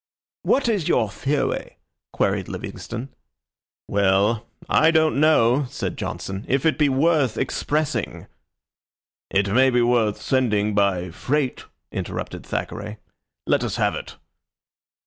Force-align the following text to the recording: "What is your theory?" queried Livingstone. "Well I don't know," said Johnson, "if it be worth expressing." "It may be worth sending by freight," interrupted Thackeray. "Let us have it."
"What 0.41 0.67
is 0.67 0.87
your 0.87 1.11
theory?" 1.11 1.77
queried 2.11 2.47
Livingstone. 2.47 3.09
"Well 3.87 4.47
I 4.67 4.89
don't 4.89 5.19
know," 5.19 5.67
said 5.69 5.95
Johnson, 5.95 6.43
"if 6.47 6.65
it 6.65 6.79
be 6.79 6.89
worth 6.89 7.37
expressing." 7.37 8.25
"It 9.29 9.53
may 9.53 9.69
be 9.69 9.83
worth 9.83 10.19
sending 10.19 10.73
by 10.73 11.11
freight," 11.11 11.65
interrupted 11.91 12.43
Thackeray. 12.43 12.97
"Let 13.45 13.63
us 13.63 13.75
have 13.75 13.93
it." 13.93 14.15